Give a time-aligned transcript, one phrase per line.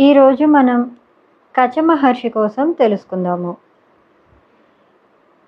[0.00, 0.96] ఈరోజు మనం
[1.56, 3.56] కచ మహర్షి కోసం తెలుసుకుందాము.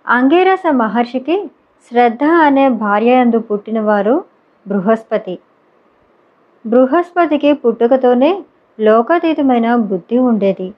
[0.06, 1.50] అంగీరస మహర్షికి
[1.88, 4.24] శ్రద్ధ అనే భార్యయందు పుట్టినవారు
[4.68, 5.38] బృహస్పతి.
[6.66, 8.42] బృహస్పతికి పుట్టుకతోనే
[8.80, 10.74] లోకాతీతమైన బుద్ధి ఉండేది.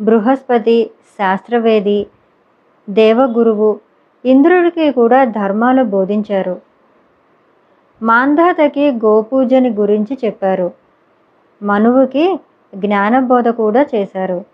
[0.00, 2.06] బృహస్పతి శాస్త్రవేది
[2.90, 3.80] దేవగురువు
[4.24, 6.60] ఇంద్రుడికి కూడా ధర్మాలు బోధించారు.
[8.02, 10.70] మాంధాతకి గోపూజని గురించి చెప్పారు.
[11.62, 12.40] మనువుకి
[12.74, 14.44] జ్ఞానబోధ కూడా చేశారు.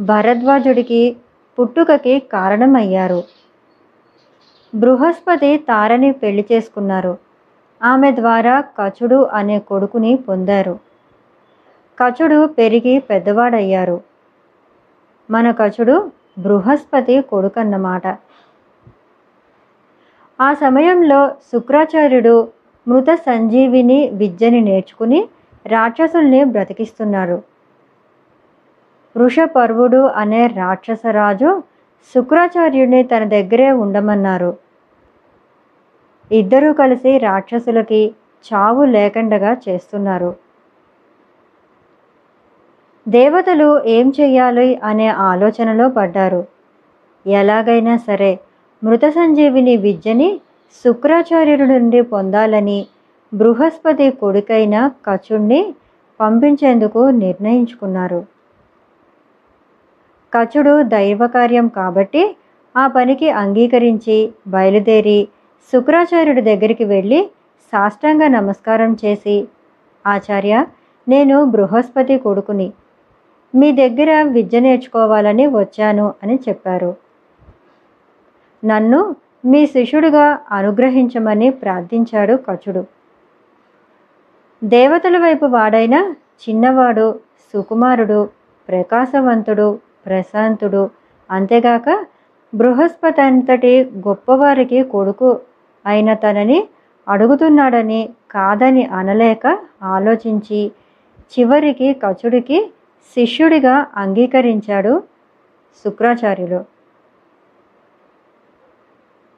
[0.00, 1.16] భరద్వాజుడికి
[1.60, 3.22] పుట్టుకకి కారణమయ్యారు.
[4.74, 7.18] బృహస్పతి తారని పెళ్ళి చేసుకున్నారు.
[7.82, 10.78] ఆమె ద్వారా కచుడు అనే కొడుకుని పొందారు.
[12.04, 14.00] కచుడు పెరిగి పెద్దవాడయ్యారు.
[15.30, 18.06] మన కచుడు బృహస్పతి కొడుకన్నమాట.
[20.40, 22.48] ఆ సమయంలో శుక్రాచార్యుడు
[22.88, 25.28] మృత సంజీవిని విద్యని నేర్చుకుని
[25.66, 27.42] రాక్షసుల్ని బ్రతికిస్తున్నారు.
[29.16, 31.62] వృషపర్వుడు అనే రాక్షసరాజు
[32.14, 34.56] శుక్రాచార్యుడిని తన దగ్గరే ఉండమన్నారు.
[36.32, 38.14] ఇద్దరూ కలిసి రాక్షసులకి
[38.46, 40.36] చావు లేకుండగా చేస్తున్నారు.
[43.08, 46.46] దేవతలు ఏం చెయ్యాలి అనే ఆలోచనలో పడ్డారు.
[47.26, 48.38] ఎలాగైనా సరే
[48.84, 50.40] మృత సంజీవిని విద్యని
[50.84, 52.86] శుక్రాచార్యుడి నుండి పొందాలని
[53.34, 55.74] బృహస్పతి కొడుకైన కచుణ్ణి
[56.20, 58.26] పంపించేందుకు నిర్ణయించుకున్నారు.
[60.32, 62.36] కచుడు దైవకార్యం కాబట్టి
[62.76, 65.28] ఆ పనికి అంగీకరించి బయలుదేరి
[65.72, 67.30] శుక్రాచార్యుడి దగ్గరికి వెళ్ళి
[67.72, 69.48] సాష్టాంగ నమస్కారం చేసి
[70.06, 70.66] ఆచార్య
[71.08, 72.72] నేను బృహస్పతి కొడుకుని.
[73.54, 76.96] మీ దగ్గర విద్య నేర్చుకోవాలని వచ్చాను అని చెప్పారు.
[78.64, 82.93] నన్ను మీ శిష్యుడిగా అనుగ్రహించమని ప్రార్థించాడు కచుడు.
[84.64, 85.96] దేవతల వైపు వాడైన
[86.42, 87.20] చిన్నవాడు
[87.54, 88.28] సుకుమారుడు
[88.68, 90.90] ప్రకాశవంతుడు ప్రశాంతుడు
[91.30, 92.06] అంతేగాక
[92.54, 93.72] బృహస్పతి అంతటి
[94.08, 95.40] గొప్పవారికి కొడుకు
[95.86, 96.58] అయిన తనని
[97.08, 100.72] అడుగుతున్నాడని కాదని అనలేక ఆలోచించి
[101.32, 102.58] చివరికి కచుడికి
[103.16, 105.02] శిష్యుడిగా అంగీకరించాడు
[105.84, 106.60] శుక్రాచార్యులు.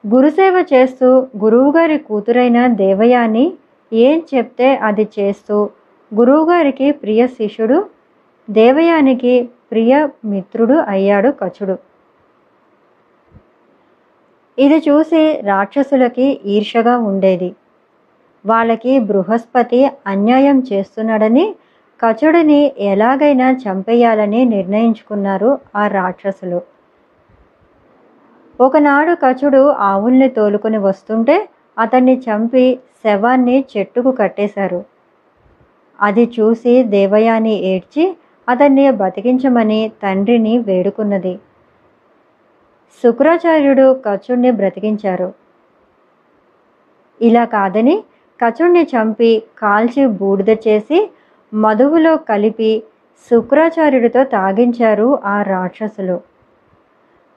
[0.03, 3.45] గురుసేవ చేస్తూ గురువుగారి కూతురైన దేవయాని
[3.93, 5.69] ఏం చెప్తే అది చేస్తూ
[6.15, 7.85] గురువుగారికి ప్రియ శిష్యుడు
[8.49, 11.77] దేవయానికి ప్రియ మిత్రుడు అయ్యాడు కచుడు.
[14.59, 17.55] ఇది చూసి రాక్షసులకి ఈర్షగా ఉండేది.
[18.45, 21.55] వాళ్ళకి బృహస్పతి అన్యాయం చేస్తున్నాడని
[22.05, 26.61] కచుడిని ఎలాగైనా చంపేయాలని నిర్ణయించుకున్నారు ఆ రాక్షసులు.
[28.61, 31.49] ఒకనాడు కచుడు ఆవుల్ని తోలుకొని వస్తుంటే
[31.79, 34.85] అతన్ని చంపి శవాన్ని చెట్టుకు కట్టేశారు.
[36.01, 38.17] అది చూసి దేవయాని ఏడ్చి
[38.49, 41.39] అతన్ని బతికించమని తండ్రిని వేడుకున్నది.
[43.03, 45.33] శుక్రాచార్యుడు కచుణ్ణి బ్రతికించారు.
[47.21, 48.03] ఇలా కాదని
[48.39, 51.11] కచుణ్ణి చంపి కాల్చి బూడిద చేసి
[51.53, 52.83] మధువులో కలిపి
[53.29, 56.21] శుక్రాచార్యుడితో తాగించారు ఆ రాక్షసులు.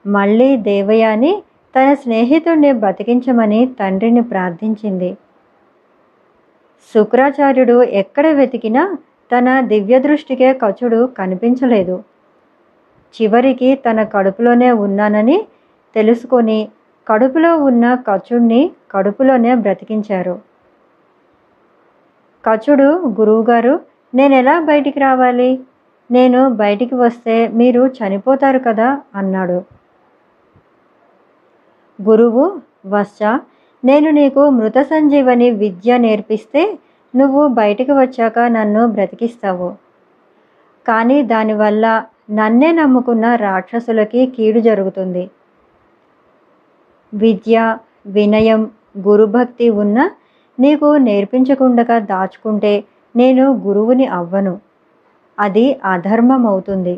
[0.07, 1.43] మళ్ళీ దేవయాని
[1.75, 5.17] తన స్నేహితుడిని బతికించమని తండ్రిని ప్రార్థించింది.
[6.93, 8.97] శుక్రాచార్యుడు ఎక్కడ వెతికినా
[9.31, 12.03] తన దివ్య దృష్టికే కచుడు కనిపించలేదు.
[13.15, 15.45] చివరికి తన కడుపులోనే ఉన్నానని
[15.95, 16.69] తెలుసుకొని
[17.07, 20.39] కడుపులో ఉన్న కచుడిని కడుపులోనే బ్రతికించారు.
[22.43, 23.79] కచుడు గురువుగారు
[24.15, 25.59] నేను ఎలా బయటికి రావాలి?
[26.11, 29.80] నేను బయటికి వస్తే మీరు చనిపోతారు కదా అన్నాడు.
[32.07, 32.45] గురువు
[32.85, 33.21] వత్స
[33.83, 36.63] నేను నీకు మృత సంజీవని విద్య నేర్పిస్తే
[37.13, 39.69] నువ్వు బయటికి వచ్చాక నన్ను బ్రతికిస్తావు.
[40.85, 41.85] కానీ దానివల్ల
[42.31, 45.23] నన్నే నమ్ముకున్న రాక్షసులకి కీడు జరుగుతుంది.
[47.13, 47.55] విద్య
[48.07, 48.61] వినయం
[49.07, 49.97] గురుభక్తి ఉన్న
[50.57, 52.73] నీకు నేర్పించకుండా దాచుకుంటే
[53.15, 54.53] నేను గురువుని అవ్వను.
[55.37, 56.95] అది అధర్మం అవుతుంది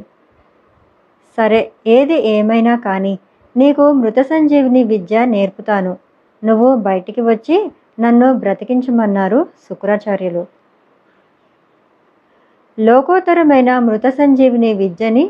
[1.37, 3.13] సరే ఏది ఏమైనా కానీ
[3.57, 5.97] నీకు మృత సంజీవిని విద్య నేర్పుతాను.
[6.43, 10.45] నువ్వు బయటికి వచ్చి నన్ను బ్రతికించమన్నారు శుక్రాచార్యులు.
[12.79, 15.29] లోకోత్తరమైన మృత సంజీవిని విద్యని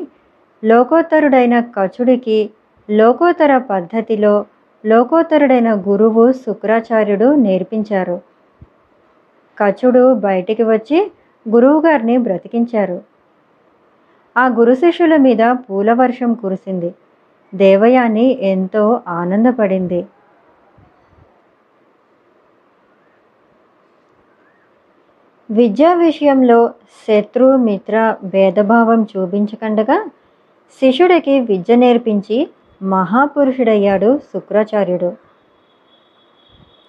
[0.63, 2.49] లోకోత్తరుడైన కచుడికి
[2.89, 4.45] లోకోత్తర పద్ధతిలో
[4.85, 8.21] లోకోత్తరుడైన గురువు శుక్రాచార్యుడు నేర్పించారు.
[9.57, 11.11] కచుడు బయటికి వచ్చి
[11.49, 13.01] గురువుగారిని బ్రతికించారు.
[14.37, 16.93] ఆ గురు శిష్యుల మీద పూల వర్షం కురిసింది.
[17.55, 20.05] దేవయాని ఎంతో ఆనందపడింది.
[25.51, 26.73] విద్యా విషయంలో
[27.07, 30.05] శత్రు మిత్ర భేదభావం చూపించకుండగా
[30.79, 32.49] శిష్యుడికి విద్య నేర్పించి
[32.83, 35.13] మహాపురుషుడయ్యాడు శుక్రాచార్యుడు.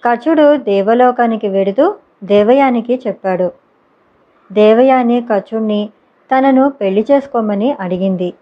[0.05, 3.51] కచుడు దేవలోకానికి వెడుతూ దేవయానికి చెప్పాడు.
[4.51, 5.89] దేవయాని కచుణ్ణి
[6.31, 8.33] తనను పెళ్ళి చేసుకోమని అడిగింది.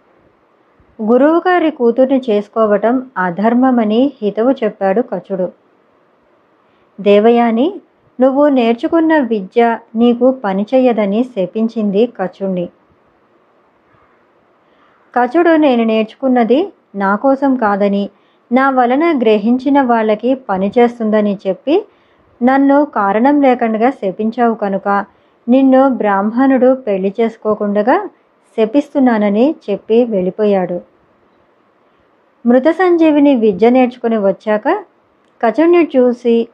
[1.00, 5.48] గురువుగారి కూతుర్ని చేసుకోవటం అధర్మమని హితవు చెప్పాడు కచుడు.
[7.00, 7.68] దేవయాని
[8.20, 12.66] నువ్వు నేర్చుకున్న విద్య నీకు పనిచేయదని శపించింది కచుణ్ణి.
[15.14, 16.60] కచుడు నేను నేర్చుకున్నది
[16.96, 18.10] నా కోసం కాదని
[18.52, 21.76] నా వలన గ్రహించిన వాళ్ళకి పనిచేస్తుందని చెప్పి
[22.42, 24.88] నన్ను కారణం లేకుండా శపించావు కనుక
[25.48, 27.98] నిన్ను బ్రాహ్మణుడు పెళ్ళి చేసుకోకుండగా
[28.58, 30.82] శపిస్తున్నానని చెప్పి వెళ్ళిపోయాడు.
[32.46, 34.86] మృత సంజీవిని విద్య నేర్చుకుని వచ్చాక
[35.42, 36.48] కచుడిని చూసి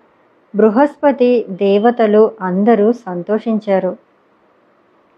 [0.56, 3.98] బృహస్పతి దేవతలు అందరూ సంతోషించారు.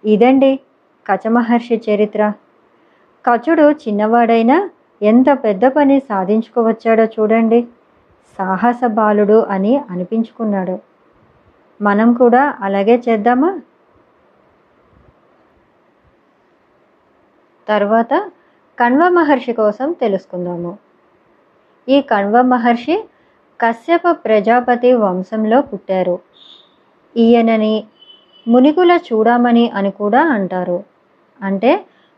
[0.05, 0.59] ఇదండి
[1.05, 2.33] కచమహర్షి చరిత్ర.
[3.25, 4.69] కచుడు చిన్నవాడైనా
[5.01, 7.67] ఎంత పెద్ద పని సాధించుకోవచ్చాడో చూడండి.
[8.37, 10.79] సాహస బాలుడు అని అనిపించుకున్నాడు.
[11.81, 13.59] మనం కూడా అలాగే చేద్దామా?
[17.71, 18.13] తర్వాత
[18.79, 20.77] కణ్వ మహర్షి కోసం తెలుసుకుందాము.
[21.89, 22.95] ఈ కణ్వ మహర్షి
[23.61, 26.19] కశ్యప ప్రజాపతి వంశంలో పుట్టారు.
[27.17, 27.83] ఈయనని
[28.47, 30.83] మునికుల చూడమని అని కూడా అంటారు.
[31.43, 31.71] అంటే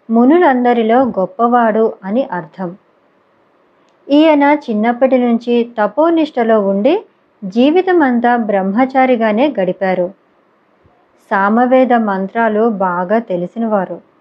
[0.09, 2.75] మునులందరిలో గొప్పవాడు అని అర్థం.
[4.09, 6.93] ఈయన చిన్నప్పటి నుంచి తపోనిష్టలో ఉండి
[7.43, 10.07] జీవితమంతా బ్రహ్మచారిగానే గడిపారు.
[11.31, 14.12] సామవేద మంత్రాలు బాగా తెలిసినవారు.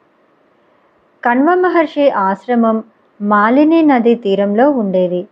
[1.25, 2.85] కణ్వ మహర్షి ఆశ్రమం
[3.21, 5.29] మాలిని నది తీరంలో ఉండేది.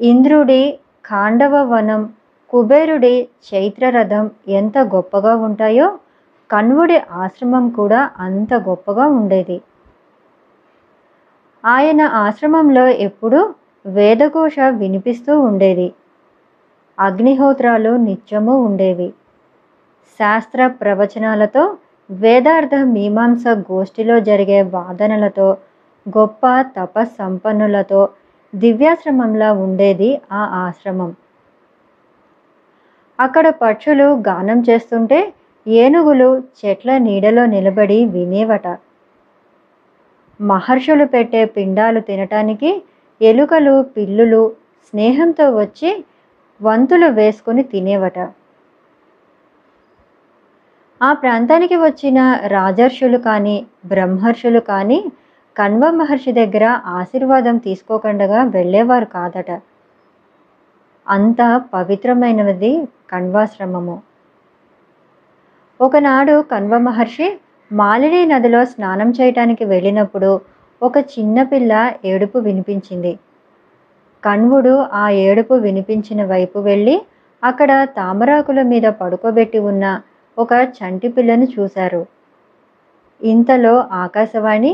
[0.00, 2.12] ఇంద్రుడి ఖాండవ వనం
[2.50, 5.98] కుబేరుడి చైత్రరథం ఎంత గొప్పగా ఉంటాయో
[6.50, 9.62] కణ్వుడి ఆశ్రమం కూడా అంత గొప్పగా ఉండేది.
[11.64, 13.54] ఆయన ఆశ్రమంలో ఎప్పుడూ
[13.86, 15.92] వేదఘోష వినిపిస్తూ ఉండేది.
[17.00, 19.12] అగ్నిహోత్రాలు నిత్యము ఉండేవి.
[20.18, 21.76] శాస్త్ర ప్రవచనాలతో
[22.10, 25.58] వేదార్థ మీమాంస గోష్ఠిలో జరిగే వాదనలతో
[26.08, 28.08] గొప్ప తపస్సంపన్నులతో
[28.54, 31.10] దివ్యాశ్రమంలా ఉండేది ఆ ఆశ్రమం.
[33.18, 35.32] అక్కడ పక్షులు గానం చేస్తుంటే
[35.66, 38.66] ఏనుగులు చెట్ల నీడలో నిలబడి వినేవట.
[40.40, 42.82] మహర్షులు పెట్టే పిండాలు తినటానికి
[43.20, 44.52] ఎలుకలు పిల్లులు
[44.84, 46.04] స్నేహంతో వచ్చి
[46.60, 48.18] వంతులు వేసుకుని తినేవట.
[51.00, 54.98] ఆ ప్రాంతానికి వచ్చిన రాజర్షులు కానీ బ్రహ్మర్షులు కానీ
[55.56, 56.64] కణ్వ మహర్షి దగ్గర
[56.98, 59.50] ఆశీర్వాదం తీసుకోకుండా వెళ్ళేవారు కాదట.
[61.06, 61.40] అంత
[61.74, 62.72] పవిత్రమైనది
[63.10, 63.96] కణ్వాశ్రమము
[65.80, 67.28] ఒకనాడు కణ్వ మహర్షి
[67.70, 70.30] మాలిని నదిలో స్నానం చేయటానికి వెళ్ళినప్పుడు
[70.82, 71.72] ఒక చిన్నపిల్ల
[72.04, 73.12] ఏడుపు వినిపించింది.
[74.22, 76.96] కణ్వుడు ఆ ఏడుపు వినిపించిన వైపు వెళ్ళి
[77.42, 79.84] అక్కడ తామరాకుల మీద పడుకోబెట్టి ఉన్న
[80.38, 82.06] ఒక చంటి పిల్లను చూశారు.
[83.20, 84.72] ఇంతలో ఆకాశవాణి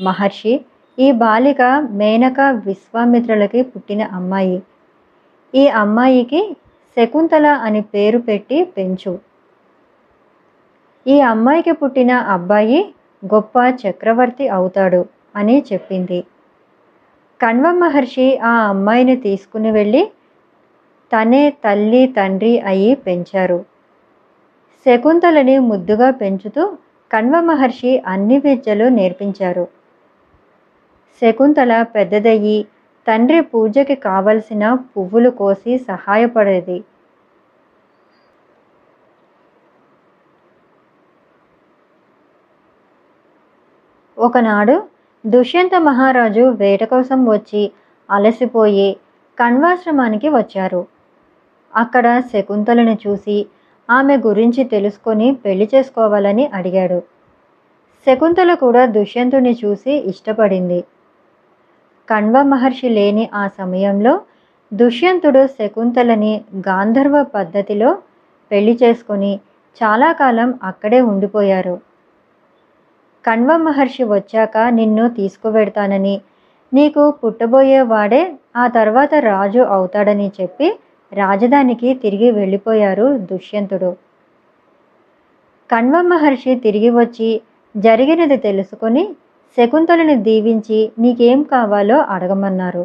[0.00, 0.60] మహర్షి
[0.98, 4.62] ఈ బాలిక మేనక విశ్వామిత్రులకి పుట్టిన అమ్మాయి.
[5.54, 6.56] ఈ అమ్మాయికి
[6.96, 9.18] శకుంతల అని పేరు పెట్టి పెంచు.
[11.06, 16.24] ఈ అమ్మాయికి పుట్టిన అబ్బాయి గొప్ప చక్రవర్తి అవుతాడు అని చెప్పింది.
[17.40, 20.02] కణ్వ మహర్షి ఆ అమ్మాయిని తీసుకుని వెళ్ళి
[21.12, 23.58] తనే తల్లి తండ్రి అయి పెంచారు.
[24.86, 26.62] శకుంతలని ముద్దుగా పెంచుతూ
[27.12, 29.68] కణ్వ మహర్షి అన్ని విద్యలు నేర్పించారు.
[31.22, 32.66] శకుంతల పెద్దదయ్యి
[33.06, 36.84] తండ్రి పూజకి కావలసిన పువ్వులు కోసి సహాయపడేది.
[44.18, 44.82] ఒకనాడు
[45.26, 47.72] దుష్యంత మహారాజు వేట కోసం వచ్చి
[48.10, 48.96] అలసిపోయి
[49.38, 50.86] కణ్వాశ్రమానికి వచ్చారు.
[51.76, 53.46] అక్కడ శకుంతలను చూసి
[53.88, 56.98] ఆమె గురించి తెలుసుకొని పెళ్ళి చేసుకోవాలని అడిగాడు.
[58.06, 60.84] శకుంతల కూడా దుష్యంతుని చూసి ఇష్టపడింది.
[62.08, 64.20] కణ్వ మహర్షి లేని ఆ సమయంలో
[64.72, 66.32] దుష్యంతుడు శకుంతలని
[66.68, 67.90] గాంధర్వ పద్ధతిలో
[68.50, 69.32] పెళ్ళి చేసుకొని
[69.80, 71.76] చాలా కాలం అక్కడే ఉండిపోయారు.
[73.24, 76.20] కణ్వ మహర్షి వచ్చాక నిన్ను తీసుకువెడతానని
[76.72, 78.22] నీకు పుట్టబోయేవాడే
[78.56, 80.68] ఆ తర్వాత రాజు అవుతాడని చెప్పి
[81.14, 83.90] రాజధానికి తిరిగి వెళ్ళిపోయారు దుష్యంతుడు.
[85.70, 87.28] కణ్వ మహర్షి తిరిగి వచ్చి
[87.74, 89.04] జరిగినది తెలుసుకొని
[89.56, 92.84] శకుంతలని దీవించి నీకేం కావాలో అడగమన్నారు.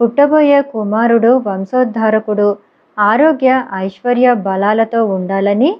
[0.00, 2.48] పుట్టబోయే కుమారుడు వంశోద్ధారకుడు
[2.98, 5.70] ఆరోగ్య ఐశ్వర్య బలాలతో ఉండాలని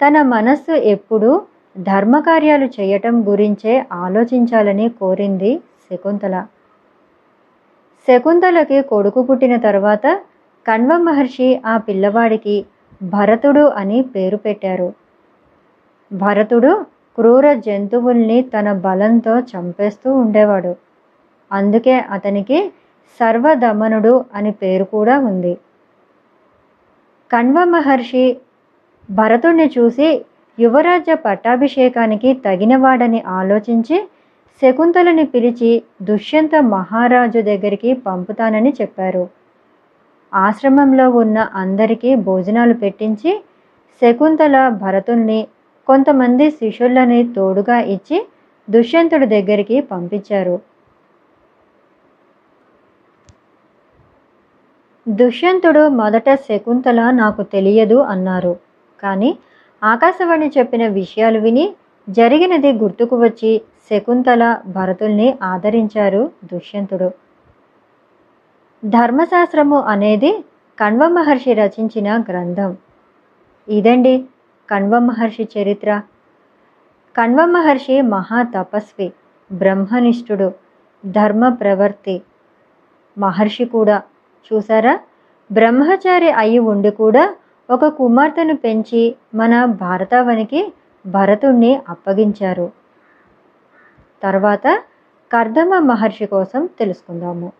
[0.00, 1.30] తన మనస్సు ఎప్పుడూ
[1.76, 5.52] ధర్మకార్యాలు చేయటం గురించే ఆలోచించాలని కోరింది
[5.86, 6.34] శకుంతల.
[8.08, 10.06] శకుంతలకి కొడుకు పుట్టిన తర్వాత
[10.66, 12.66] కణ్వ మహర్షి ఆ పిల్లవాడికి
[13.02, 14.92] భరతుడు అని పేరు పెట్టారు.
[16.12, 16.84] భరతుడు
[17.18, 20.76] క్రూర జంతువుల్ని తన బలంతో చంపేస్తూ ఉండేవాడు.
[21.52, 22.72] అందుకే అతనికి
[23.20, 25.58] సర్వదమనుడు అని పేరు కూడా ఉంది.
[27.32, 28.36] కణ్వ మహర్షి
[29.10, 30.24] భరతుణ్ణి చూసి
[30.58, 34.08] యువరాజ్య పట్టాభిషేకానికి తగినవాడని ఆలోచించి
[34.62, 39.41] శకుంతలని పిలిచి దుష్యంత మహారాజు దగ్గరికి పంపుతానని చెప్పారు.
[40.32, 43.32] ఆశ్రమంలో ఉన్న అందరికీ భోజనాలు పెట్టించి
[44.02, 45.40] శకుంతల భరతుల్ని
[45.88, 48.18] కొంతమంది శిష్యులని తోడుగా ఇచ్చి
[48.68, 50.60] దుష్యంతుడి దగ్గరికి పంపించారు.
[55.06, 58.52] దుష్యంతుడు మొదట శకుంతల నాకు తెలియదు అన్నారు.
[59.02, 59.38] కానీ
[59.82, 61.74] ఆకాశవాణి చెప్పిన విషయాలు విని
[62.08, 67.08] జరిగినది గుర్తుకు వచ్చి శకుంతల భరతుల్ని ఆదరించారు దుష్యంతుడు.
[68.84, 70.44] ధర్మశాస్త్రము అనేది
[70.80, 72.76] కణ్వ మహర్షి రచించిన గ్రంథం.
[73.68, 74.24] ఇదండి
[74.70, 76.00] కణ్వ మహర్షి చరిత్ర.
[77.16, 79.12] కణ్వ మహర్షి మహా తపస్వి
[79.52, 80.52] బ్రహ్మనిష్ఠుడు
[81.06, 82.22] ధర్మ ప్రవర్తి
[83.18, 84.02] మహర్షి కూడా
[84.52, 85.00] చూసారా?
[85.52, 87.34] బ్రహ్మచారి అయి ఉండి కూడా
[87.70, 90.72] ఒక కుమార్తెను పెంచి మన భారతావనికి
[91.06, 92.72] భరతుణ్ణి అప్పగించారు.
[94.22, 94.82] తర్వాత
[95.32, 97.52] కర్దమ మహర్షి కోసం తెలుసుకుందాము.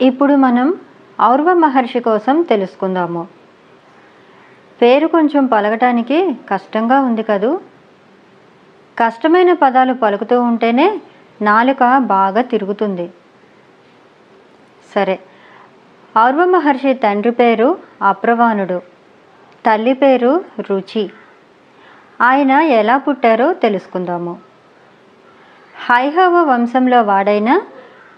[0.00, 0.74] ఇప్పుడు మనం
[1.22, 3.26] ఔర్వ మహర్షి కోసం తెలుసుకుందాము.
[4.82, 7.60] పేరు కొంచెం పలకటానికి కష్టంగా ఉంది కదూ?
[8.98, 11.00] కష్టమైన పదాలు పలుకుతూ ఉంటేనే
[11.42, 13.10] నాలుక బాగా తిరుగుతుంది.
[14.94, 15.18] సరే
[16.26, 18.82] ఔర్వ మహర్షి తండ్రి పేరు అప్రవాణుడు
[19.66, 21.10] తల్లి పేరు రుచి.
[22.22, 24.38] ఆయన ఎలా పుట్టారో తెలుసుకుందాము.
[25.90, 27.60] హైహవ వంశంలో వాడైన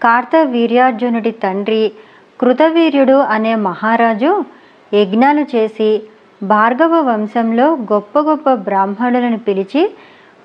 [0.03, 1.91] కార్తవీర్యార్జునుడి తండ్రి
[2.39, 4.45] కృతవీర్యుడు అనే మహారాజు
[4.93, 6.03] యజ్ఞాలు చేసి
[6.43, 9.81] భార్గవ వంశంలో గొప్ప గొప్ప బ్రాహ్మణులను పిలిచి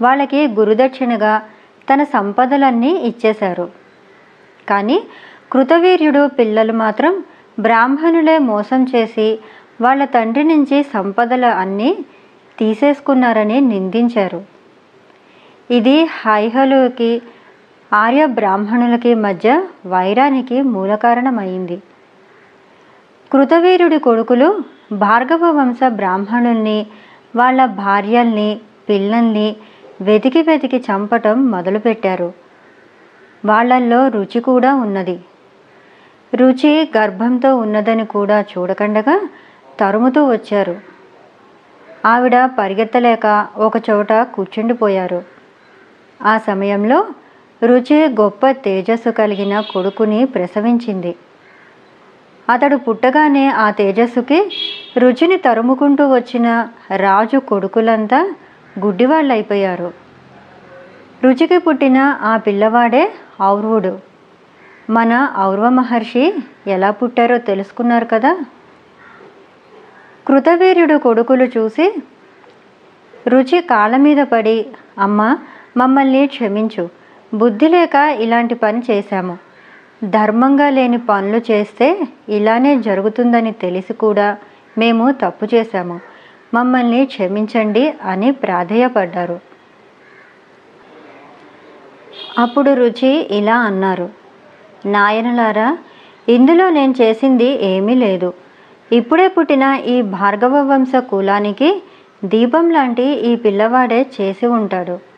[0.02, 1.42] వాళ్ళకి గురుదక్షిణగా
[1.88, 3.66] తన సంపదలన్నీ ఇచ్చేశారు.
[4.68, 4.98] కానీ
[5.52, 7.24] కృతవీర్యుడు పిల్లలు మాత్రం
[7.60, 9.38] బ్రాహ్మణులే మోసం చేసి
[9.80, 11.90] వాళ్ళ తండ్రి నుంచి సంపదలు అన్నీ
[12.58, 14.40] తీసేసుకున్నారని నిందించారు.
[15.70, 17.22] ఇది హైహలుకి
[17.92, 21.82] ఆర్య బ్రాహ్మణులకి మధ్య వైరానికి మూలకారణమైంది
[23.32, 24.58] కృతవీరుడి కొడుకులు
[24.92, 26.86] భార్గవ వంశ బ్రాహ్మణుల్ని
[27.36, 29.56] వాళ్ళ భార్యల్ని పిల్లల్ని
[30.00, 32.32] వెతికి వెతికి చంపటం మొదలుపెట్టారు.
[33.44, 35.20] వాళ్ళల్లో రుచి కూడా ఉన్నది.
[36.34, 39.28] రుచి గర్భంతో ఉన్నదని కూడా చూడకుండగా
[39.80, 40.76] తరుముతూ వచ్చారు.
[42.06, 45.22] ఆవిడ పరిగెత్తలేక ఒకచోట కూర్చుండిపోయారు.
[46.24, 47.06] ఆ సమయంలో
[47.62, 51.16] రుచి గొప్ప తేజస్సు కలిగిన కొడుకుని ప్రసవించింది.
[52.50, 54.50] అతడు పుట్టగానే ఆ తేజస్సుకి
[54.98, 58.34] రుచిని తరుముకుంటూ వచ్చిన రాజు కొడుకులంతా
[58.78, 59.92] గుడ్డివాళ్ళైపోయారు.
[61.24, 63.98] రుచికి పుట్టిన ఆ పిల్లవాడే ఔర్వుడు.
[64.90, 66.34] మన ఔర్వ మహర్షి
[66.66, 68.40] ఎలా పుట్టారో తెలుసుకున్నారు కదా?
[70.26, 71.94] కృతవీర్యుడు కొడుకులు చూసి
[73.28, 74.66] రుచి కాళ్ళ మీద పడి
[74.98, 75.38] అమ్మ
[75.76, 77.05] మమ్మల్ని క్షమించు.
[77.34, 79.38] బుద్ధి లేక ఇలాంటి పని చేశాము.
[80.04, 84.36] ధర్మంగా లేని పనులు చేస్తే ఇలానే జరుగుతుందని తెలిసి కూడా
[84.78, 86.00] మేము తప్పు చేశాము.
[86.54, 89.40] మమ్మల్ని క్షమించండి అని ప్రాధేయపడ్డారు.
[92.38, 94.08] అప్పుడు రుచి ఇలా అన్నారు.
[94.86, 95.78] నాయనలారా
[96.28, 98.32] ఇందులో నేను చేసింది ఏమీ లేదు.
[98.92, 101.82] ఇప్పుడే పుట్టిన ఈ భార్గవ వంశ కులానికి
[102.24, 105.15] దీపం లాంటి ఈ పిల్లవాడే చేసి ఉంటాడు.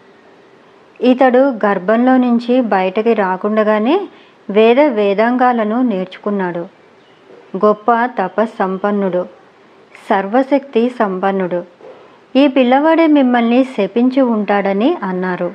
[1.01, 4.09] ఇతడు గర్భంలో నుంచి బయటకి రాకుండగానే
[4.51, 6.67] వేద వేదాంగాలను నేర్చుకున్నాడు.
[7.65, 9.27] గొప్ప తపస్సంపన్నుడు
[10.11, 11.65] సర్వశక్తి సంపన్నుడు.
[12.37, 15.55] ఈ పిల్లవాడే మిమ్మల్ని శపించి ఉంటాడని అన్నారు.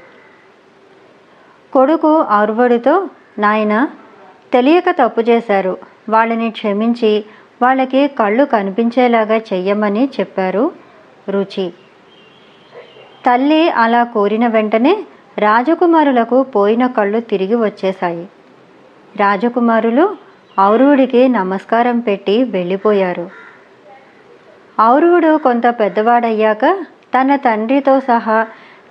[1.74, 3.10] కొడుకు ఔర్వడితో
[3.40, 3.90] నాయన
[4.54, 5.78] తెలియక తప్పు చేశారు.
[6.10, 7.26] వాళ్ళని క్షమించి
[7.62, 10.72] వాళ్ళకి కళ్ళు కనిపించేలాగా చెయ్యమని చెప్పారు
[11.30, 11.74] రుచి.
[13.26, 15.04] తల్లి అలా కోరిన వెంటనే
[15.38, 18.28] రాజకుమారులకు పోయిన కళ్ళు తిరిగి వచ్చేశాయి.
[19.18, 20.16] రాజకుమారులు
[20.62, 23.30] ఔరువుడికి నమస్కారం పెట్టి వెళ్ళిపోయారు.
[24.82, 26.66] ఔరువుడు కొంత పెద్దవాడయ్యాక
[27.16, 28.48] తన తండ్రితో సహా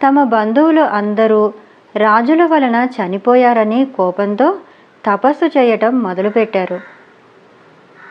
[0.06, 1.52] తమ బంధువులు అందరూ
[1.96, 4.58] రాజుల వలన చనిపోయారని కోపంతో
[5.04, 6.80] తపస్సు చేయటం మొదలుపెట్టారు.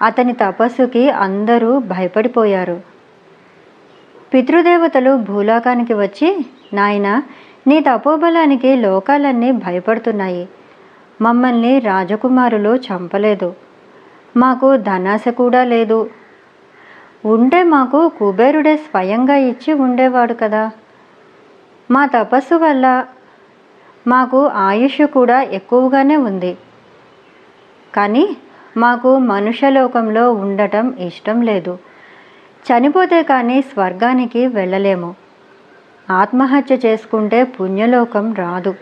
[0.01, 2.81] అతని తపస్సుకి అందరూ భయపడిపోయారు.
[4.33, 7.21] పితృదేవతలు భూలోకానికి వచ్చి నాయన
[7.67, 10.49] నీ తపోబలానికి లోకాలన్నీ భయపడుతున్నాయి.
[11.21, 13.53] మమ్మల్ని రాజకుమారులు చంపలేదు.
[14.37, 16.09] మాకు ధనాశ కూడా లేదు.
[17.25, 20.71] ఉంటే మాకు కుబేరుడే స్వయంగా ఇచ్చి ఉండేవాడు కదా.
[21.91, 23.05] మా తపస్సు వల్ల
[24.07, 26.57] మాకు ఆయుష్ కూడా ఎక్కువగానే ఉంది.
[27.95, 28.37] కానీ
[28.77, 31.77] మాకు మనుష్యలోకంలో ఉండటం ఇష్టం లేదు.
[32.65, 35.20] చనిపోతే కానీ స్వర్గానికి వెళ్ళలేము.
[36.09, 38.75] ఆత్మహత్య చేసుకుంటే పుణ్యలోకం రాదు.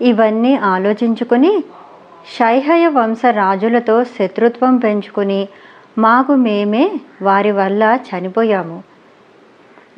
[0.00, 1.64] ఇవన్నీ ఆలోచించుకుని
[2.38, 5.48] శైహయ వంశ రాజులతో శత్రుత్వం పెంచుకుని
[5.98, 8.82] మాకు మేమే వారి వల్ల చనిపోయాము.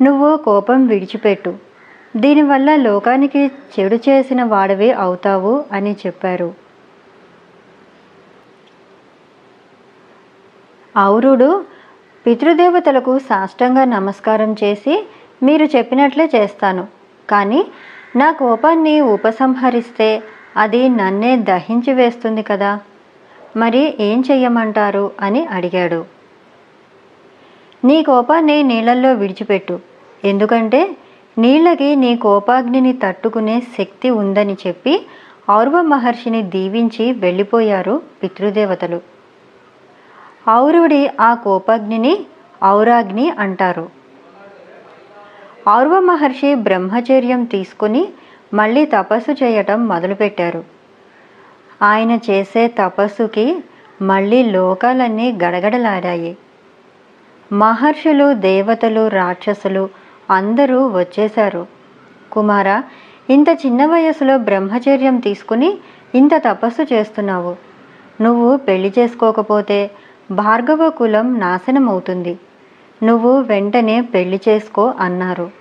[0.01, 1.55] నువ్వు కోపం విడిచిపెట్టు.
[2.17, 6.53] దీనివల్ల లోకానికి చెడు చేసిన వాడవే అవుతావు అని చెప్పారు.
[10.99, 11.65] ఔరుడు
[12.25, 15.07] పితృదేవతలకు సాష్టంగా నమస్కారం చేసి
[15.43, 16.87] మీరు చెప్పినట్లే చేస్తాను.
[17.29, 17.65] కానీ
[18.15, 20.23] నా కోపాన్ని ఉపసంహరిస్తే
[20.57, 22.79] అది నన్నే దహించి వేస్తుంది కదా.
[23.57, 25.11] మరి ఏం చెయ్యమంటారు?
[25.21, 26.05] అని అడిగాడు.
[27.85, 29.79] నీ కోపాన్ని నీళ్ళల్లో విడిచిపెట్టు.
[30.25, 30.97] ఎందుకంటే
[31.37, 35.05] నీళ్ళకి నీ కోపాగ్నిని తట్టుకునే శక్తి ఉందని చెప్పి
[35.51, 39.01] ఔర్వ మహర్షిని దీవించి వెళ్ళిపోయారు పితృదేవతలు.
[40.51, 42.25] ఔరుడి ఆ కోపాగ్నిని
[42.65, 43.96] ఔరాగ్ని అంటారు.
[45.67, 48.07] ఆర్వ మహర్షి బ్రహ్మచర్యం తీసుకుని
[48.53, 50.63] మళ్ళీ తపస్సు చేయటం మొదలుపెట్టారు.
[51.81, 53.45] ఆయన చేసే తపస్సుకి
[54.01, 56.37] మళ్ళీ లోకాలన్నీ గడగడలాడాయి.
[57.51, 59.89] మహర్షులు దేవతలు రాక్షసులు
[60.31, 61.67] అందరూ వచ్చేశారు.
[62.31, 62.81] కుమార
[63.29, 65.77] ఇంత చిన్న వయసులో బ్రహ్మచర్యం తీసుకుని
[66.15, 67.55] ఇంత తపస్సు చేస్తున్నావు.
[68.23, 69.91] నువ్వు పెళ్ళి చేసుకోకపోతే
[70.31, 72.37] భార్గవ కులం నాశనం అవుతుంది
[73.03, 75.51] నువ్వు వెంటనే పెళ్ళి చేసుకో అన్నారు.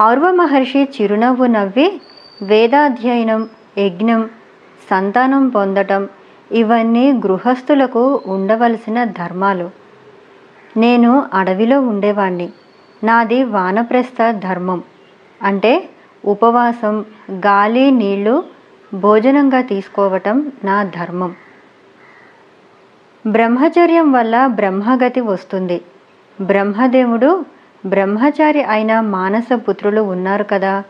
[0.00, 2.00] ఆర్వ మహర్షి చిరునవ్వు నవ్వి
[2.42, 3.48] వేదాధ్యయనం
[3.78, 4.30] యజ్ఞం
[4.90, 6.08] సంతానం పొందటం
[6.52, 9.70] ఇవన్నీ గృహస్థులకు ఉండవలసిన ధర్మాలు.
[10.76, 12.48] నేను అడవిలో ఉండేవాణ్ణి.
[13.04, 14.82] నాది వానప్రస్థ ధర్మం.
[15.42, 15.88] అంటే
[16.24, 18.44] ఉపవాసం గాలి నీళ్ళు
[18.94, 21.34] భోజనంగా తీసుకోవటం నా ధర్మం.
[23.26, 25.80] బ్రహ్మచర్యం వల్ల బ్రహ్మగతి వస్తుంది.
[26.40, 27.44] బ్రహ్మదేవుడు
[27.86, 30.82] బ్రహ్మచారి అయిన మానస పుత్రులు ఉన్నారు కదా.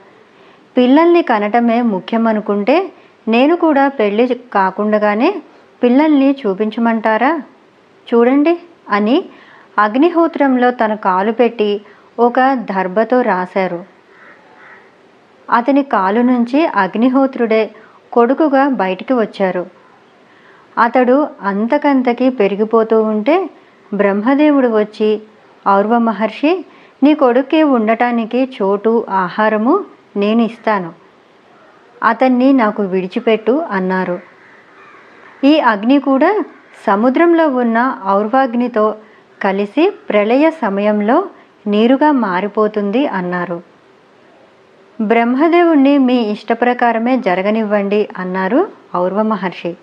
[0.76, 2.92] పిల్లల్ని కనటమే ముఖ్యమనుకుంటే
[3.28, 5.42] నేను కూడా పెళ్ళి కాకుండగానే
[5.82, 7.42] పిల్లల్ని చూపించమంటారా?
[8.14, 9.24] చూడండి అని
[9.78, 11.80] అగ్నిహోత్రంలో తన కాలు పెట్టి
[12.18, 13.84] ఒక దర్భతో రాశారు.
[15.52, 17.70] అతని కాలు నుంచి అగ్నిహోత్రుడే
[18.12, 19.83] కొడుకుగా బయటికి వచ్చారు.
[20.78, 23.50] అతడు అంతకంతకి పెరిగిపోతూ ఉంటే
[23.94, 25.20] బ్రహ్మదేవుడు వచ్చి
[25.68, 26.64] ఔర్వ మహర్షి
[27.02, 29.84] నీ కొడుక్కి ఉండటానికి చోటు ఆహారము
[30.16, 30.92] నేను ఇస్తాను
[32.02, 34.18] అతన్ని నాకు విడిచిపెట్టు అన్నారు.
[35.44, 36.44] ఈ అగ్ని కూడా
[36.86, 38.94] సముద్రంలో ఉన్న ఔర్వాగ్నితో
[39.42, 41.24] కలిసి ప్రళయ సమయంలో
[41.66, 43.62] నీరుగా మారిపోతుంది అన్నారు.
[45.00, 49.74] బ్రహ్మదేవుణ్ణి మీ ఇష్టప్రకారమే జరగనివ్వండి అన్నారు ఔర్వ మహర్షి.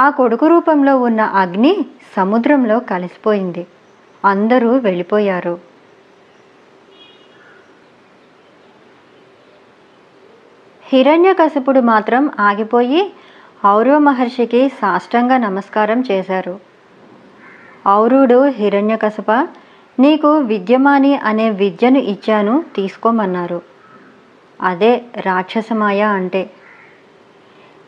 [0.00, 1.76] ఆ కొడుకు రూపంలో ఉన్న అగ్ని
[2.16, 3.66] సముద్రంలో కలిసిపోయింది.
[4.24, 5.58] అందరూ వెళ్ళిపోయారు.
[10.82, 13.12] హిరణ్యకశపుడు మాత్రం ఆగిపోయి
[13.66, 16.60] ఔరవ మహర్షికి సాష్టంగ నమస్కారం చేశారు.
[17.88, 19.48] ఔరుడు హిరణ్యకశప
[20.00, 23.62] నీకు విద్యమాని అనే విద్యను ఇచ్చాను తీసుకోమన్నారు.
[24.62, 26.50] అదే రాక్షసమాయ అంటే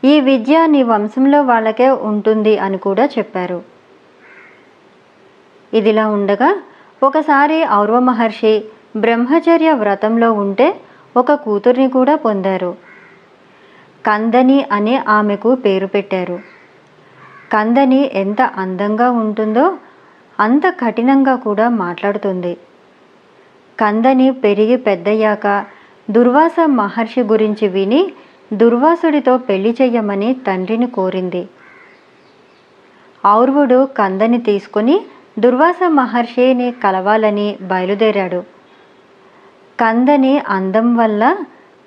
[0.04, 3.62] ఈ విద్య నీ వంశంలో వాళ్ళకే ఉంటుంది అని కూడా చెప్పారు.
[5.74, 6.56] ఇదిలా ఉండగా
[7.02, 8.64] ఒకసారి ఔర్వ మహర్షి
[8.96, 10.80] బ్రహ్మచర్య వ్రతంలో ఉంటే
[11.16, 12.76] ఒక కూతుర్ని కూడా పొందారు.
[14.06, 16.40] కందని అనే ఆమెకు పేరు పెట్టారు.
[17.52, 19.76] కందని ఎంత అందంగా ఉంటుందో
[20.40, 22.56] అంత కఠినంగా కూడా మాట్లాడుతుంది.
[23.80, 25.66] కందని పెరిగి పెద్దయ్యాక
[26.11, 28.12] దుర్వాస మహర్షి గురించి విని
[28.52, 31.48] దుర్వాసుడితో పెళ్ళి చెయ్యమని తండ్రిని కోరింది.
[33.26, 35.00] ఔర్వుడు కందని తీసుకుని
[35.38, 38.42] దుర్వాస మహర్షిని కలవాలని బయలుదేరాడు.
[39.80, 41.37] కందని అందం వల్ల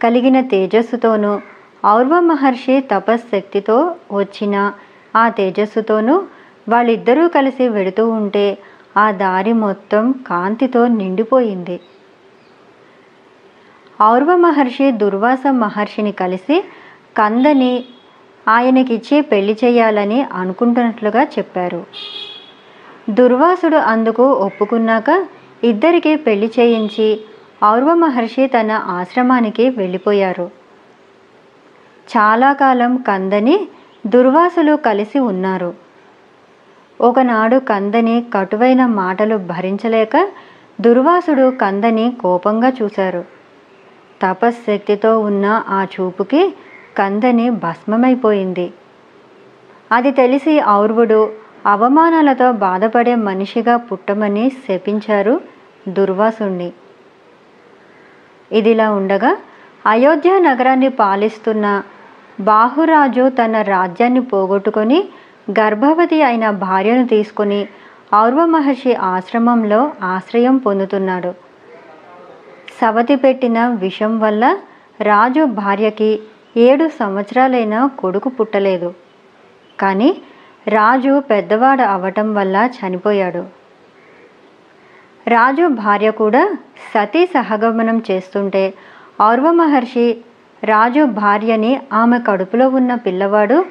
[0.03, 1.39] కలిగిన తేజస్సుతోనూ
[1.87, 4.73] ఔర్వ మహర్షి తపశ్శక్తితో వచ్చిన
[5.15, 6.23] ఆ తేజస్సుతోనూ
[6.69, 8.57] వాళ్ళిద్దరూ కలిసి వెడుతూ ఉంటే
[8.97, 11.79] ఆ దారి మొత్తం కాంతితో నిండిపోయింది.
[14.03, 16.63] ఔర్వ మహర్షి దుర్వాస మహర్షిని కలిసి
[17.17, 17.85] కందని
[18.47, 21.85] ఆయనకిచ్చి పెళ్ళి చేయాలని అనుకుంటున్నట్లుగా చెప్పారు.
[23.09, 25.25] దుర్వాసుడు అందుకు ఒప్పుకున్నాక
[25.63, 27.21] ఇద్దరికి పెళ్ళి చేయించి
[27.65, 30.51] ఔర్వ మహర్షి తన ఆశ్రమానికి వెళ్ళిపోయారు.
[32.17, 33.67] చాలా కాలం కందని
[34.07, 35.73] దుర్వాసులు కలిసి ఉన్నారు.
[37.01, 40.27] ఒకనాడు కందని కటువైన మాటలు భరించలేక
[40.81, 43.40] దుర్వాసుడు కందని కోపంగా చూశారు.
[44.23, 46.41] తపశ్శక్తితో ఉన్న ఆ చూపుకి
[46.97, 48.67] కందని భస్మమైపోయింది.
[49.91, 51.21] అది తెలిసి ఔర్వుడు
[51.65, 55.41] అవమానాలతో బాధపడే మనిషిగా పుట్టమని శపించారు
[55.87, 56.69] దుర్వాసుణ్ణి.
[58.51, 59.37] ఇదిలా ఉండగా
[59.87, 61.83] అయోధ్య నగరాన్ని పాలిస్తున్న
[62.39, 64.99] బాహురాజు తన రాజ్యాన్ని పోగొట్టుకొని
[65.59, 67.61] గర్భవతి అయిన భార్యను తీసుకుని
[68.15, 71.31] ఔర్వ మహర్షి ఆశ్రమంలో ఆశ్రయం పొందుతున్నాడు.
[72.81, 74.57] సవతి పెట్టిన విషం వల్ల
[75.01, 76.19] రాజు భార్యకి
[76.57, 78.93] ఏడు సంవత్సరాలైన కొడుకు పుట్టలేదు.
[79.79, 80.09] కానీ
[80.67, 83.43] రాజు పెద్దవాడు అవటం వల్ల చనిపోయాడు.
[85.27, 86.43] రాజు భార్య కూడా
[86.93, 88.73] సతీ సహగమనం చేస్తుంటే
[89.21, 90.17] ఔర్వ మహర్షి
[90.63, 93.65] రాజు భార్యని ఆమె కడుపులో ఉన్న పిల్లవాడు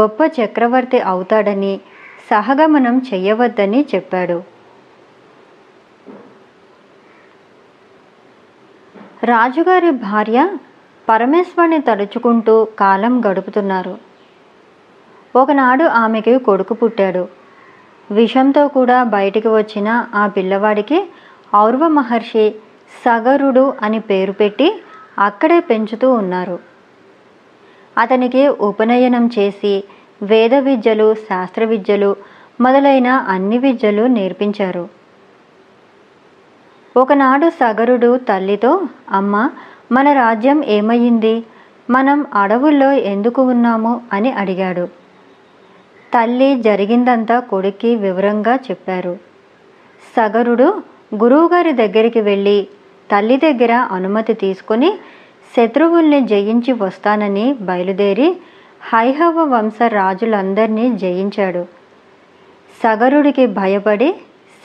[0.00, 1.80] గొప్ప చక్రవర్తి అవుతాడని
[2.30, 4.51] సహగమనం చెయ్యవద్దని చెప్పాడు.
[9.24, 10.48] రాజుగారి భార్య
[11.08, 13.98] పరమేశ్వరుని తలుచుకుంటూ కాలం గడుపుతున్నారు.
[15.36, 17.28] ఒకనాడు ఆమెకి కొడుకు పుట్టాడు.
[18.10, 21.10] విషంతో కూడా బయటికి వచ్చిన ఆ పిల్లవాడికి
[21.56, 22.54] ఔర్వ మహర్షి
[23.04, 24.82] సగరుడు అని పేరు పెట్టి
[25.18, 26.58] అక్కడే పెంచుతూ ఉన్నారు.
[27.98, 29.84] అతనికి ఉపనయనం చేసి
[30.22, 32.16] వేద విద్యలు శాస్త్ర విద్యలు
[32.60, 35.01] మొదలైన అన్ని విద్యలు నేర్పించారు.
[36.96, 39.50] ఒకనాడు సగరుడు తల్లితో అమ్మ
[39.92, 41.44] మన రాజ్యం ఏమయ్యింది?
[41.90, 44.00] మనం అడవుల్లో ఎందుకు ఉన్నాము?
[44.12, 44.88] అని అడిగాడు.
[46.14, 49.18] తల్లి జరిగిందంతా కొడుక్కి వివరంగా చెప్పారు.
[50.16, 50.82] సగరుడు
[51.14, 52.66] గురువుగారి దగ్గరికి వెళ్ళి
[53.10, 54.98] తల్లి దగ్గర అనుమతి తీసుకుని
[55.56, 58.36] శత్రువుల్ని జయించి వస్తానని బయలుదేరి
[58.92, 61.66] హైహవ వంశ రాజులందరినీ జయించాడు.
[62.82, 64.14] సగరుడికి భయపడి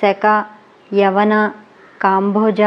[0.01, 0.45] శక
[0.93, 1.51] యవన
[2.01, 2.62] కాంబోజ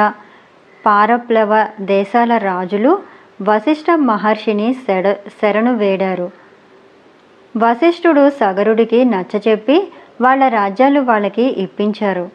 [0.86, 2.98] పారప్లవ దేశాల రాజులు
[3.42, 6.30] వశిష్ఠ మహర్షిని శడ శరణు వేడారు.
[7.56, 12.30] వశిష్ఠుడు సగరుడికి నచ్చచెప్పి వాళ్ళ రాజ్యాలు వాళ్ళకి ఇప్పించారు.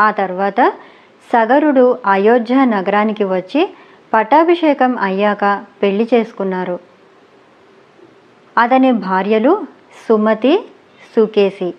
[0.00, 0.72] ఆ తర్వాత
[1.32, 3.74] సగరుడు అయోధ్య నగరానికి వచ్చి
[4.14, 6.78] పట్టాభిషేకం అయ్యాక పెళ్ళి చేసుకున్నారు.
[8.58, 9.62] అతని భార్యలు
[10.08, 10.64] సుమతి
[11.16, 11.74] సుకేసి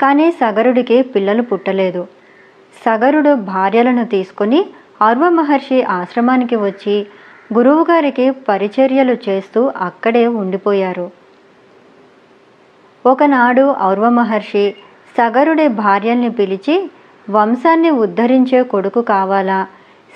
[0.00, 2.06] కానీ సగరుడికి పిల్లలు పుట్టలేదు.
[2.86, 4.66] సగరుడు భార్యలను తీసుకుని
[5.02, 7.06] అర్వ మహర్షి ఆశ్రమానికి వచ్చి
[7.54, 11.10] గురువుగారికి పరిచర్యలు చేస్తూ అక్కడే ఉండిపోయారు.
[13.06, 14.74] ఒకనాడు ఔర్వ మహర్షి
[15.18, 16.90] సగరుడి భార్యల్ని పిలిచి
[17.30, 19.66] వంశాన్ని ఉద్ధరించే కొడుకు కావాలా?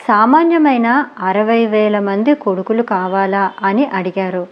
[0.09, 3.51] సామాన్యమైన అరవై వేల మంది కొడుకులు కావాలా?
[3.62, 4.47] అని అడిగారు.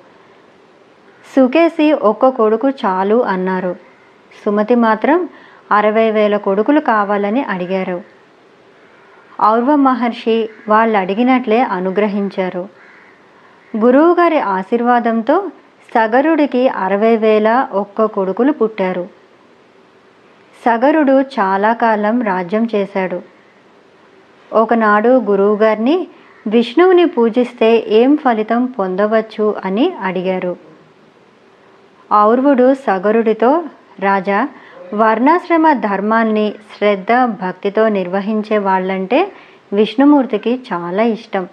[1.37, 3.88] సుకేసి ఒక్క కొడుకు చాలు అన్నారు.
[4.44, 5.29] సుమతి మాత్రం
[5.72, 8.03] అరవై వేల కొడుకులు కావాలని అడిగారు.
[9.42, 12.68] ఔర్వ మహర్షి వాళ్ళు అడిగినట్లే అనుగ్రహించారు
[13.77, 15.51] గురువుగారి ఆశీర్వాదంతో
[15.94, 19.09] సగరుడికి అరవై వేల ఒక్క కొడుకులు పుట్టారు.
[20.66, 23.22] సగరుడు చాలా కాలం రాజ్యం చేశాడు.
[24.53, 26.09] ఒకనాడు గురువుగారిని
[26.46, 30.57] విష్ణువుని పూజిస్తే ఏం ఫలితం పొందవచ్చు అని అడిగారు.
[32.14, 33.64] ఔర్వుడు సగరుడితో
[33.99, 34.49] రాజా
[34.95, 39.33] వర్ణాశ్రమ ధర్మాన్ని శ్రద్ధ భక్తితో నిర్వహించే వాళ్ళంటే
[39.73, 41.49] విష్ణుమూర్తికి చాలా ఇష్టం.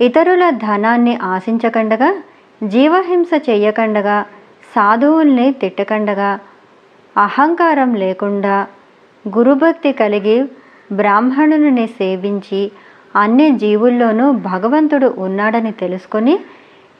[0.00, 2.22] ఇతరుల ధనాన్ని ఆశించకండగా
[2.62, 4.24] జీవహింస చేయకండగా
[4.74, 6.38] సాధువుల్ని తిట్టకండగా
[7.16, 8.66] అహంకారం లేకుండా
[9.26, 10.48] గురుభక్తి కలిగి
[10.92, 12.70] బ్రాహ్మణుని సేవించి
[13.16, 16.38] అన్ని జీవుల్లోనూ భగవంతుడు ఉన్నాడని తెలుసుకొని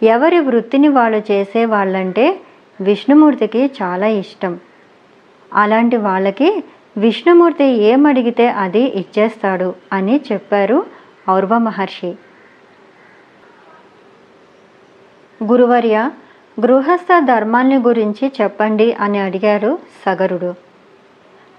[0.03, 2.40] ఎవరి వృత్తిని వాళ్ళు చేసే వాళ్ళంటే
[2.80, 4.60] విష్ణుమూర్తికి చాలా ఇష్టం.
[5.54, 6.64] అలాంటి వాళ్ళకి
[6.96, 10.86] విష్ణుమూర్తి ఏమడిగితే అది ఇచ్చేస్తాడు అని చెప్పారు
[11.30, 12.14] ఔర్వ మహర్షి
[15.44, 16.10] గురువర్య
[16.60, 20.54] గృహస్థ ధర్మాన్ని గురించి చెప్పండి అని అడిగారు సగరుడు.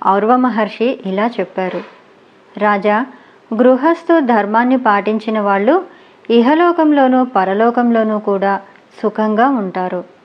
[0.08, 1.82] ఔర్వ మహర్షి ఇలా చెప్పారు.
[2.58, 3.06] రాజా
[3.54, 5.86] గృహస్థు ధర్మాన్ని పాటించిన వాళ్ళు
[6.30, 8.62] ఇహలోకంలోనూ పరలోకంలోనూ కూడా
[9.04, 10.17] సుఖంగా ఉంటారు.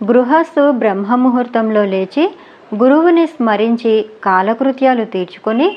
[0.00, 2.24] గృహస్థు బ్రహ్మముహూర్తంలో లేచి
[2.74, 5.68] గురువుని స్మరించి కాలకృత్యాలు తీర్చుకొని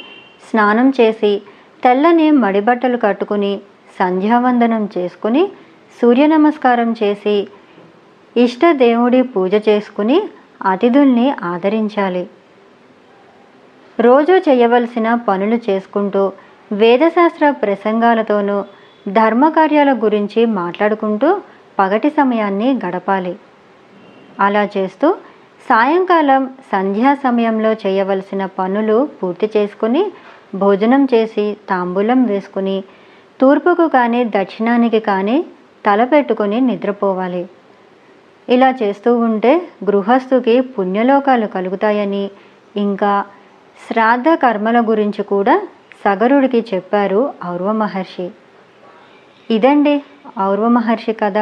[0.50, 1.42] స్నానం చేసి
[1.84, 3.60] తెల్లని మడిబట్టలు కట్టుకుని
[4.00, 5.44] సంధ్యావందనం చేసుకుని
[6.02, 7.48] సూర్య నమస్కారం చేసి
[8.36, 10.18] ఇష్ట దేవుడి పూజ చేసుకుని
[10.66, 12.28] అతిథుల్ని ఆదరించాలి.
[14.00, 16.32] రోజు చేయవలసిన పనులు చేసుకుంటూ
[16.72, 18.58] వేదశాస్త్ర ప్రసంగాలతోనూ
[19.12, 21.30] ధర్మకార్యాల గురించి మాట్లాడుకుంటూ
[21.80, 23.34] పగటి సమయాన్ని గడపాలి.
[24.40, 25.08] అలా చేస్తూ
[25.70, 30.04] సాయంకాలం సంధ్యా సమయంలో చేయవలసిన పనులు పూర్తి చేసుకుని
[30.56, 32.84] భోజనం చేసి తాంబూలం వేసుకుని
[33.42, 35.38] తూర్పుకు కానీ దక్షిణానికి కానీ
[35.86, 37.44] తల పెట్టుకుని నిద్రపోవాలి.
[38.48, 39.52] ఇలా చేస్తూ ఉంటే
[39.84, 42.24] గృహస్థుకి పుణ్యలోకాలు కలుగుతాయని
[42.76, 43.14] ఇంకా
[43.80, 45.56] శ్రాద్ధ కర్మల గురించి కూడా
[46.06, 48.28] సగరుడికి చెప్పారు ఔర్వ మహర్షి
[49.50, 49.96] ఇదండి
[50.42, 51.38] ఔర్వ మహర్షి కథ.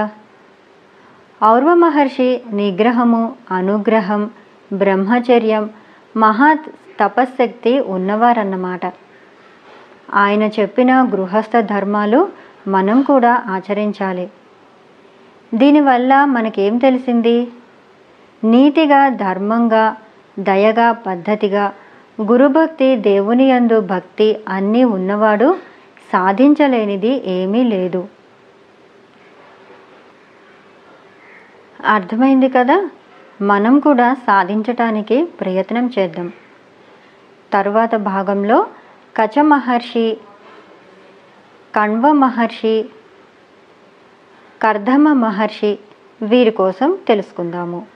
[1.44, 4.30] ఔర్వ మహర్షి నిగ్రహము అనుగ్రహం
[4.74, 5.70] బ్రహ్మచర్యం
[6.18, 6.58] మహా
[7.00, 8.82] తపశ్శక్తి ఉన్నవారన్నమాట.
[10.14, 12.30] ఆయన చెప్పిన గృహస్థ ధర్మాలు
[12.68, 14.30] మనం కూడా ఆచరించాలి.
[15.54, 17.48] దీనివల్ల మనకేం తెలిసింది?
[18.44, 19.96] నీతిగా ధర్మంగా
[20.40, 21.74] దయగా పద్ధతిగా
[22.22, 25.56] గురుభక్తి దేవుని యందు భక్తి అన్నీ ఉన్నవాడు
[26.14, 28.08] సాధించలేనిది ఏమీ లేదు.
[31.86, 32.90] అర్థమైంది కదా?
[33.42, 36.32] మనం కూడా సాధించటానికి ప్రయత్నం చేద్దాం.
[37.54, 38.68] తరువాత భాగంలో
[39.18, 40.18] కచ మహర్షి
[41.76, 42.86] కణ్వ మహర్షి
[44.62, 45.80] కర్ధమ మహర్షి
[46.22, 47.95] వీరి కోసం తెలుసుకుందాము.